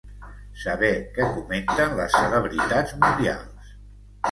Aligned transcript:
Saber 0.61 0.89
què 1.17 1.27
comenten 1.35 1.95
les 2.01 2.17
celebritats 2.23 2.99
mundials 3.07 3.79